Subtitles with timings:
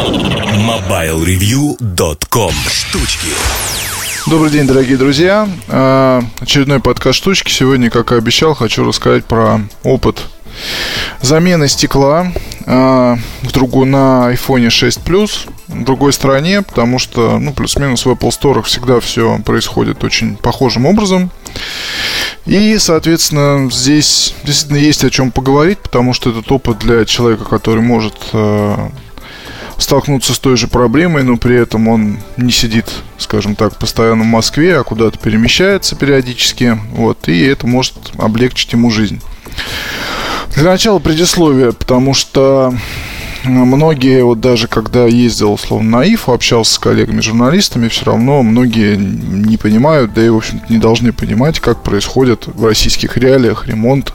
[0.00, 3.28] MobileReview.com Штучки
[4.26, 5.46] Добрый день, дорогие друзья.
[5.68, 7.52] А, очередной подкаст «Штучки».
[7.52, 10.22] Сегодня, как и обещал, хочу рассказать про опыт
[11.20, 12.32] замены стекла
[12.64, 18.10] а, в другую, на iPhone 6 Plus в другой стране, потому что, ну, плюс-минус в
[18.10, 21.30] Apple Store всегда все происходит очень похожим образом.
[22.46, 27.82] И, соответственно, здесь действительно есть о чем поговорить, потому что этот опыт для человека, который
[27.82, 28.88] может э,
[29.80, 32.86] столкнуться с той же проблемой, но при этом он не сидит,
[33.18, 38.90] скажем так, постоянно в Москве, а куда-то перемещается периодически, вот, и это может облегчить ему
[38.90, 39.20] жизнь.
[40.54, 42.74] Для начала предисловие, потому что
[43.44, 49.56] многие, вот даже когда ездил, условно, на ИФ, общался с коллегами-журналистами, все равно многие не
[49.56, 54.12] понимают, да и, в общем-то, не должны понимать, как происходит в российских реалиях ремонт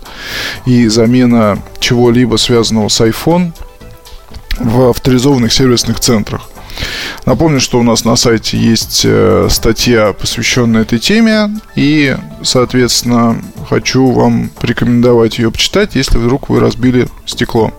[0.65, 3.53] и замена чего-либо связанного с iPhone
[4.59, 6.49] в авторизованных сервисных центрах.
[7.25, 14.11] Напомню, что у нас на сайте есть э, статья, посвященная этой теме, и, соответственно, хочу
[14.11, 17.73] вам порекомендовать ее почитать, если вдруг вы разбили стекло.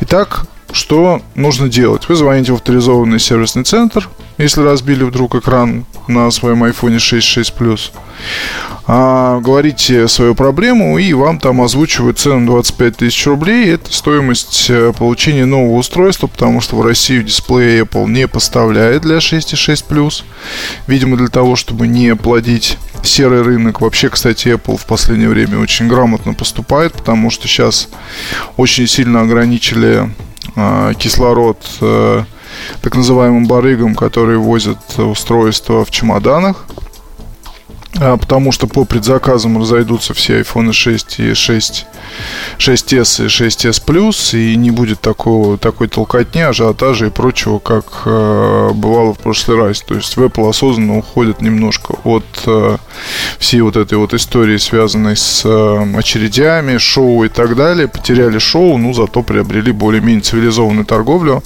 [0.00, 2.08] Итак, что нужно делать?
[2.08, 7.90] Вы звоните в авторизованный сервисный центр, если разбили вдруг экран на своем iPhone 6.6 Plus.
[8.84, 13.72] А, говорите свою проблему, и вам там озвучивают цену 25 тысяч рублей.
[13.74, 19.18] Это стоимость э, получения нового устройства, потому что в Россию дисплей Apple не поставляет для
[19.18, 20.24] 6.6 Plus.
[20.88, 23.80] Видимо, для того, чтобы не плодить серый рынок.
[23.80, 27.88] Вообще, кстати, Apple в последнее время очень грамотно поступает, потому что сейчас
[28.56, 30.08] очень сильно ограничили
[30.98, 32.24] кислород э,
[32.82, 36.66] так называемым барыгам, которые возят устройства в чемоданах.
[38.00, 41.86] А, потому что по предзаказам разойдутся все iPhone 6 и 6,
[42.58, 48.70] 6s и 6s Plus, и не будет такого, такой толкотни, ажиотажа и прочего, как э,
[48.74, 49.82] бывало в прошлый раз.
[49.82, 52.78] То есть в Apple осознанно уходит немножко от э,
[53.38, 57.88] всей вот этой вот истории, связанной с э, очередями, шоу и так далее.
[57.88, 61.42] Потеряли шоу, ну зато приобрели более-менее цивилизованную торговлю.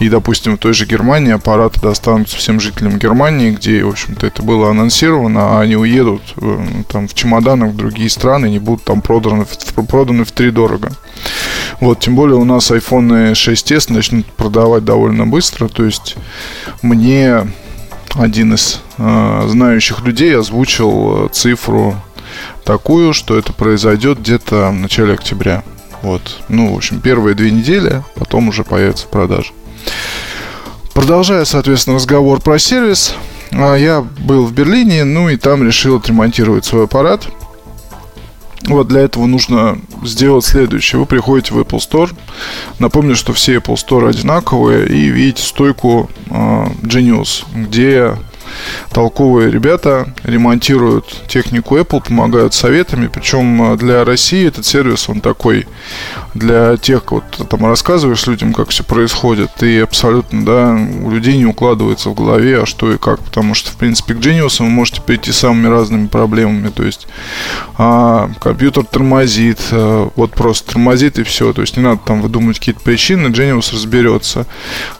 [0.00, 4.42] И, допустим, в той же Германии аппараты достанутся всем жителям Германии, где, в общем-то, это
[4.42, 6.58] было анонсировано, а они уедут э,
[6.88, 9.46] там в чемоданах в другие страны, не будут там проданы,
[9.88, 10.92] проданы в три дорого.
[11.80, 16.16] Вот, тем более у нас iPhone 6s начнут продавать довольно быстро, то есть
[16.82, 17.46] мне
[18.14, 21.94] один из э, знающих людей озвучил э, цифру
[22.64, 25.62] такую, что это произойдет где-то в начале октября.
[26.02, 26.40] Вот.
[26.48, 29.52] Ну, в общем, первые две недели, потом уже появится в продаже.
[30.94, 33.14] Продолжая, соответственно, разговор про сервис,
[33.52, 37.28] я был в Берлине, ну и там решил отремонтировать свой аппарат.
[38.66, 40.98] Вот для этого нужно сделать следующее.
[40.98, 42.14] Вы приходите в Apple Store.
[42.78, 44.88] Напомню, что все Apple Store одинаковые.
[44.88, 46.32] И видите стойку э,
[46.82, 48.16] Genius, где
[48.92, 53.08] толковые ребята ремонтируют технику Apple, помогают советами.
[53.12, 55.66] Причем э, для России этот сервис, он такой
[56.34, 61.46] для тех, вот там рассказываешь людям, как все происходит, и абсолютно, да, у людей не
[61.46, 63.20] укладывается в голове, а что и как.
[63.20, 66.68] Потому что, в принципе, к Genius вы можете прийти с самыми разными проблемами.
[66.68, 67.08] То есть
[67.76, 71.52] а, компьютер тормозит, а, вот просто тормозит и все.
[71.52, 74.46] То есть не надо там выдумывать какие-то причины, Genius разберется.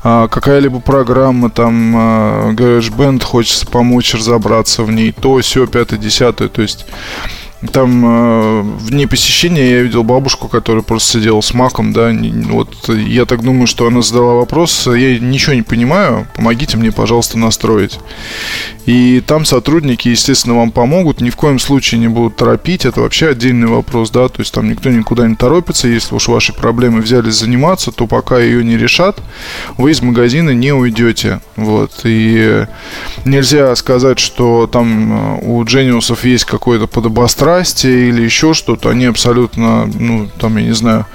[0.02, 6.48] А, какая-либо программа, там, а, GarageBand хочется помочь разобраться в ней, то, все, пятое, десятое.
[6.48, 6.84] То есть
[7.72, 12.14] там э, в дни посещения я видел бабушку, которая просто сидела с маком, да,
[12.50, 17.36] вот я так думаю, что она задала вопрос, я ничего не понимаю, помогите мне, пожалуйста,
[17.36, 17.98] настроить.
[18.86, 23.30] И там сотрудники, естественно, вам помогут, ни в коем случае не будут торопить, это вообще
[23.30, 27.34] отдельный вопрос, да, то есть там никто никуда не торопится, если уж ваши проблемы взялись
[27.34, 29.20] заниматься, то пока ее не решат,
[29.76, 32.66] вы из магазина не уйдете, вот, и
[33.24, 39.06] нельзя сказать, что там э, у Джениусов есть какой-то подобострастие, страсти или еще что-то, они
[39.06, 41.06] абсолютно, ну, там, я не знаю,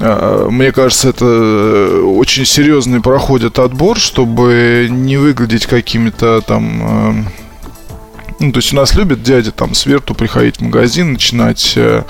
[0.00, 7.24] а, мне кажется, это э, очень серьезный проходит отбор, чтобы не выглядеть какими-то там э,
[8.40, 12.02] ну, то есть у нас любят дяди там с верту приходить в магазин, начинать э,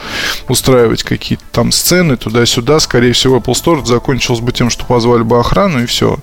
[0.49, 2.81] устраивать какие-то там сцены туда-сюда.
[2.81, 6.19] Скорее всего, Apple Store закончилось бы тем, что позвали бы охрану и все.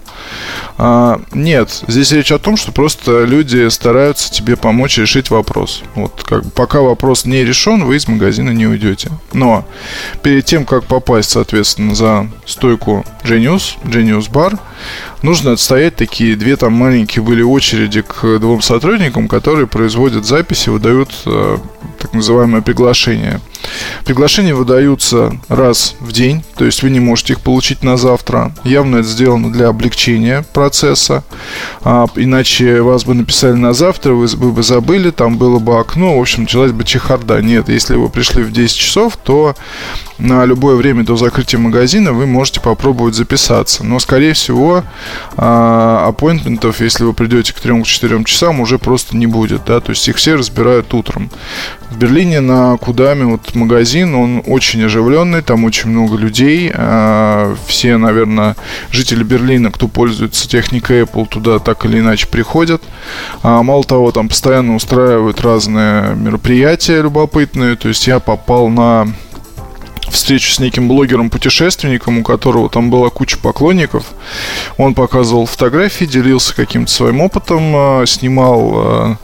[0.84, 5.84] А, нет, здесь речь о том, что просто люди стараются тебе помочь решить вопрос.
[5.94, 9.12] Вот как пока вопрос не решен, вы из магазина не уйдете.
[9.32, 9.64] Но
[10.24, 14.58] перед тем, как попасть, соответственно, за стойку Genius, Genius Bar,
[15.22, 21.12] нужно отстоять такие две там маленькие были очереди к двум сотрудникам, которые производят записи, выдают
[21.28, 21.58] э,
[22.00, 23.40] так называемое приглашение.
[24.06, 28.54] Приглашения выдаются раз в день, то есть вы не можете их получить на завтра.
[28.64, 31.24] Явно это сделано для облегчения процесса.
[31.84, 36.18] А, иначе вас бы написали на завтра, вы, вы бы забыли, там было бы окно,
[36.18, 37.42] в общем, началась бы чехарда.
[37.42, 39.56] Нет, если вы пришли в 10 часов, то
[40.22, 43.84] на любое время до закрытия магазина вы можете попробовать записаться.
[43.84, 44.84] Но, скорее всего,
[45.36, 49.66] аппоинтментов, если вы придете к 3-4 часам, уже просто не будет.
[49.66, 49.80] Да?
[49.80, 51.32] То есть их все разбирают утром.
[51.92, 56.72] В Берлине на Кудаме вот магазин, он очень оживленный, там очень много людей.
[56.74, 58.56] А, все, наверное,
[58.92, 62.82] жители Берлина, кто пользуется техникой Apple, туда так или иначе приходят.
[63.44, 67.76] А, мало того, там постоянно устраивают разные мероприятия любопытные.
[67.76, 69.10] То есть я попал на
[70.12, 74.06] встречу с неким блогером-путешественником, у которого там была куча поклонников.
[74.78, 79.18] Он показывал фотографии, делился каким-то своим опытом, а, снимал, а,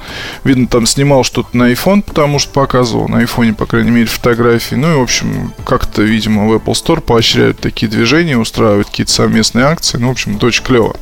[0.44, 4.76] видно, там снимал что-то на iPhone, потому что показывал на iPhone, по крайней мере, фотографии.
[4.76, 9.66] Ну и, в общем, как-то, видимо, в Apple Store поощряют такие движения, устраивают какие-то совместные
[9.66, 9.98] акции.
[9.98, 10.96] Ну, в общем, это очень клево.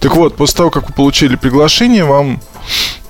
[0.00, 2.40] Так вот, после того, как вы получили приглашение, вам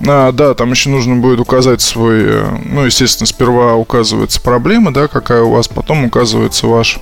[0.07, 5.07] а, да, там еще нужно будет указать свой, э, ну, естественно, сперва указывается проблема, да,
[5.07, 6.99] какая у вас, потом указывается ваш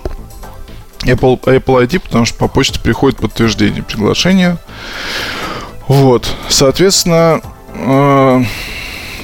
[1.04, 4.58] Apple, Apple ID, потому что по почте приходит подтверждение приглашения.
[5.88, 7.42] Вот, соответственно,
[7.74, 8.44] э,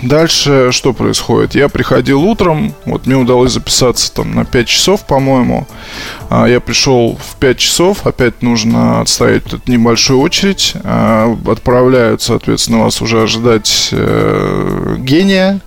[0.03, 1.55] Дальше что происходит?
[1.55, 5.65] Я приходил утром, вот мне удалось записаться там на 5 часов, по-моему.
[6.29, 10.73] А, я пришел в 5 часов, опять нужно отстоять тут небольшую очередь.
[10.83, 15.61] А, отправляют, соответственно, вас уже ожидать э, гения,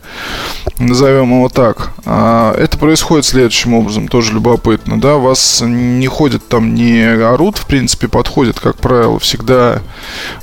[0.78, 1.92] назовем его так.
[2.04, 7.64] А, это происходит следующим образом, тоже любопытно, да, вас не ходят там, не орут, в
[7.64, 9.80] принципе, подходят, как правило, всегда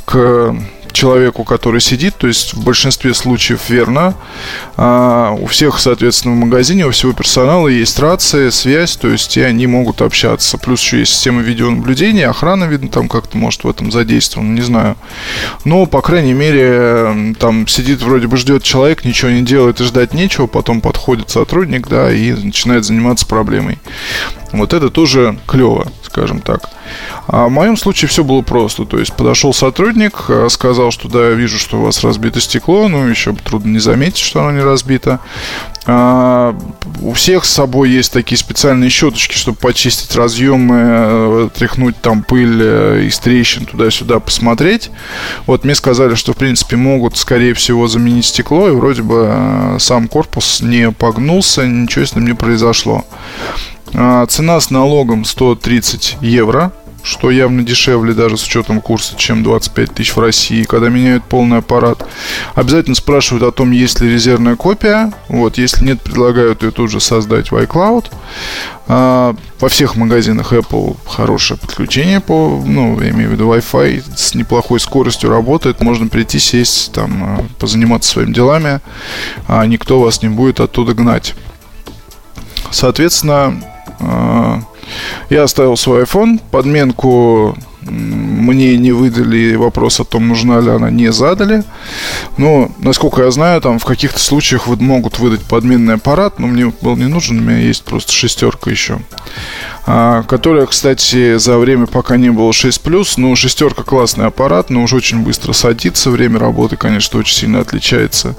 [0.05, 0.55] к
[0.93, 4.15] человеку, который сидит, то есть в большинстве случаев верно.
[4.77, 9.41] А, у всех, соответственно, в магазине, у всего персонала есть рация, связь, то есть и
[9.41, 10.57] они могут общаться.
[10.57, 14.95] Плюс еще есть система видеонаблюдения, охрана, видно, там как-то может в этом задействована, не знаю.
[15.65, 20.13] Но, по крайней мере, там сидит вроде бы ждет человек, ничего не делает и ждать
[20.13, 23.79] нечего, потом подходит сотрудник, да, и начинает заниматься проблемой.
[24.53, 26.69] Вот это тоже клево, скажем так.
[27.27, 28.85] А в моем случае все было просто.
[28.85, 32.87] То есть подошел сотрудник, э, сказал, что да, я вижу, что у вас разбито стекло,
[32.87, 35.19] ну еще трудно не заметить, что оно не разбито.
[35.85, 36.55] А,
[37.01, 42.59] у всех с собой есть такие специальные щеточки, чтобы почистить разъемы, э, тряхнуть там пыль
[42.61, 44.91] э, из трещин туда-сюда, посмотреть.
[45.45, 50.07] Вот мне сказали, что в принципе могут, скорее всего, заменить стекло, и вроде бы сам
[50.07, 53.03] корпус не погнулся, ничего с ним не произошло.
[53.95, 56.71] А, цена с налогом 130 евро,
[57.03, 61.57] что явно дешевле даже с учетом курса, чем 25 тысяч в России, когда меняют полный
[61.57, 62.07] аппарат.
[62.55, 65.11] Обязательно спрашивают о том, есть ли резервная копия.
[65.27, 68.05] Вот, если нет, предлагают ее тут же создать в iCloud.
[68.87, 74.33] А, во всех магазинах Apple хорошее подключение по, ну, я имею в виду Wi-Fi с
[74.33, 75.81] неплохой скоростью работает.
[75.81, 78.79] Можно прийти, сесть, там, а, позаниматься своими делами,
[79.47, 81.35] а никто вас не будет оттуда гнать.
[82.71, 83.61] Соответственно,
[85.29, 87.55] я оставил свой iPhone, подменку
[88.43, 91.63] мне не выдали, вопрос о том, нужна ли она, не задали.
[92.37, 96.95] Но, насколько я знаю, там в каких-то случаях могут выдать подменный аппарат, но мне был
[96.97, 98.99] не нужен, у меня есть просто шестерка еще.
[99.85, 104.95] А, которая, кстати, за время, пока не было 6+, ну, шестерка классный аппарат, но уже
[104.95, 108.35] очень быстро садится, время работы, конечно, очень сильно отличается.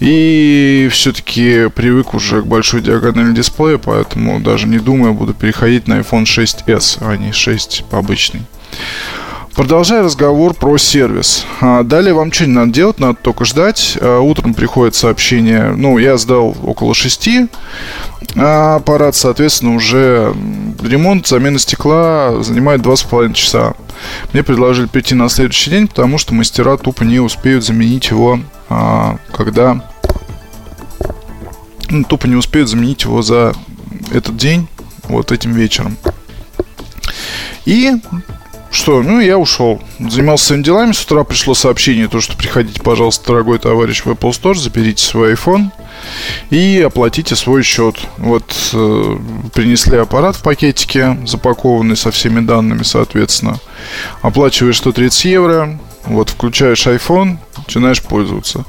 [0.00, 6.00] И все-таки привык уже к большой диагонали дисплея, поэтому даже не думаю, буду переходить на
[6.00, 8.42] iPhone 6s, а не 6 обычный.
[9.54, 11.46] Продолжая разговор про сервис.
[11.60, 13.96] А, далее вам что не надо делать, надо только ждать.
[14.00, 17.28] А, утром приходит сообщение, ну, я сдал около 6,
[18.34, 20.34] а аппарат, соответственно, уже
[20.82, 23.74] ремонт, замена стекла занимает 2,5 часа.
[24.32, 28.40] Мне предложили прийти на следующий день, потому что мастера тупо не успеют заменить его,
[29.32, 29.88] когда...
[31.90, 33.54] Ну, тупо не успеют заменить его за
[34.12, 34.66] этот день,
[35.04, 35.96] вот этим вечером.
[37.66, 37.92] И
[38.74, 39.80] что, ну, я ушел.
[39.98, 40.92] Занимался своими делами.
[40.92, 45.34] С утра пришло сообщение, то, что приходите, пожалуйста, дорогой товарищ, в Apple Store, заберите свой
[45.34, 45.70] iPhone
[46.50, 47.96] и оплатите свой счет.
[48.18, 49.18] Вот э,
[49.54, 53.58] принесли аппарат в пакетике, запакованный со всеми данными, соответственно.
[54.22, 58.64] Оплачиваешь 130 евро, вот, включаешь iPhone, начинаешь пользоваться.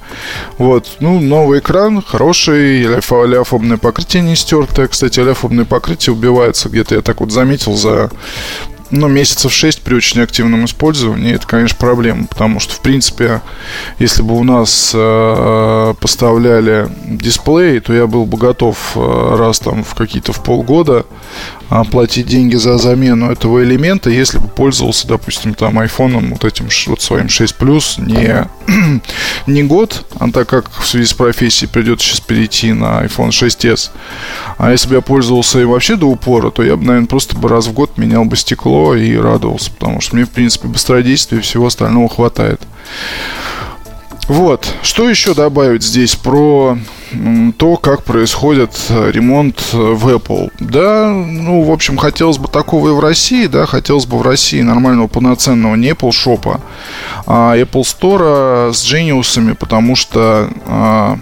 [0.57, 4.87] Вот, ну, новый экран, хороший, олеофобное покрытие не стертое.
[4.87, 8.09] Кстати, олеофобное покрытие убивается где-то, я так вот заметил, за
[8.91, 13.41] ну, месяцев 6 при очень активном использовании, это, конечно, проблема, потому что, в принципе,
[13.99, 19.83] если бы у нас э, поставляли дисплей, то я был бы готов э, раз там
[19.83, 21.05] в какие-то в полгода
[21.91, 27.01] платить деньги за замену этого элемента, если бы пользовался, допустим, там айфоном вот этим вот
[27.01, 28.47] своим 6 Plus не,
[29.47, 33.91] не год, а так как в связи с профессией придется сейчас перейти на iPhone 6s.
[34.57, 37.49] А если бы я пользовался им вообще до упора, то я бы, наверное, просто бы
[37.49, 41.41] раз в год менял бы стекло и радовался, потому что мне, в принципе, быстродействия и
[41.41, 42.61] всего остального хватает.
[44.27, 44.67] Вот.
[44.81, 46.77] Что еще добавить здесь про
[47.57, 50.51] то, как происходит э, ремонт э, в Apple.
[50.59, 54.61] Да, ну, в общем, хотелось бы такого и в России, да, хотелось бы в России
[54.61, 56.59] нормального полноценного не Apple шопа,
[57.25, 61.19] а Apple Store с Genius'ами, потому что а,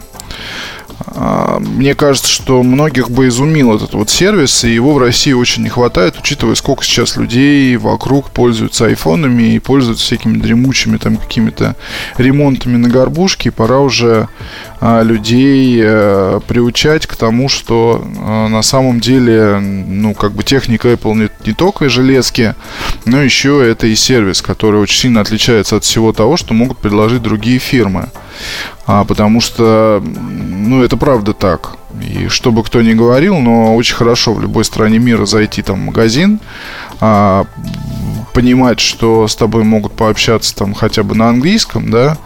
[1.15, 5.70] мне кажется, что многих бы изумил этот вот сервис, и его в России очень не
[5.70, 11.75] хватает, учитывая, сколько сейчас людей вокруг пользуются айфонами и пользуются всякими дремучими там какими-то
[12.17, 13.51] ремонтами на горбушке.
[13.51, 14.42] Пора уже а,
[14.81, 21.15] людей а, приучать к тому, что а, на самом деле, ну, как бы техника Apple
[21.15, 22.55] не, не только и железки,
[23.05, 27.21] но еще это и сервис, который очень сильно отличается от всего того, что могут предложить
[27.21, 28.09] другие фирмы.
[28.85, 31.77] А, потому что, ну, это правда так.
[32.01, 35.81] И что бы кто ни говорил, но очень хорошо в любой стране мира зайти там
[35.81, 36.39] в магазин,
[37.00, 37.45] а,
[38.34, 42.18] понимать, что с тобой могут пообщаться там хотя бы на английском, да.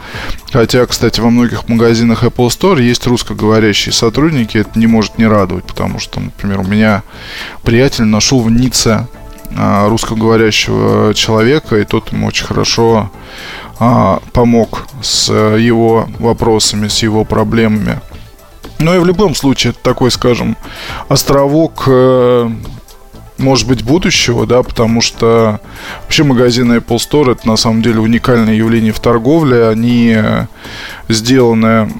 [0.51, 5.65] Хотя, кстати, во многих магазинах Apple Store есть русскоговорящие сотрудники, это не может не радовать,
[5.65, 7.03] потому что, например, у меня
[7.63, 9.07] приятель нашел в Ницце
[9.55, 13.11] а, русскоговорящего человека, и тот ему очень хорошо
[13.79, 17.99] а, помог с его вопросами, с его проблемами.
[18.79, 20.55] Ну и в любом случае, это такой, скажем,
[21.07, 22.49] островок э,
[23.37, 25.59] может быть, будущего, да, потому что
[26.03, 29.67] вообще магазины Apple Store это на самом деле уникальное явление в торговле.
[29.67, 30.47] Они э,
[31.07, 31.91] сделаны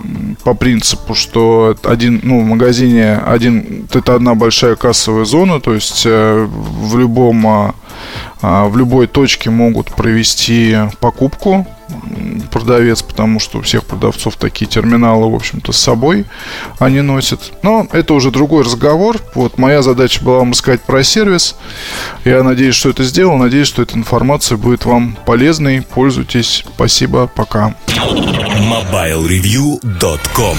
[0.44, 6.06] по принципу, что один, ну, в магазине один, это одна большая кассовая зона, то есть
[6.06, 7.74] в любом
[8.42, 11.66] в любой точке могут провести покупку
[12.48, 16.26] продавец, потому что у всех продавцов такие терминалы, в общем-то, с собой
[16.80, 17.54] они носят.
[17.64, 19.18] Но это уже другой разговор.
[19.36, 21.56] Вот моя задача была вам рассказать про сервис.
[22.26, 23.38] Я надеюсь, что это сделал.
[23.38, 25.82] Надеюсь, что эта информация будет вам полезной.
[25.82, 26.64] Пользуйтесь.
[26.76, 27.28] Спасибо.
[27.28, 27.76] Пока.
[27.88, 30.58] MobileReview.com